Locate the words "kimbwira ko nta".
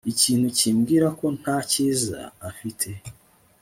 0.57-1.57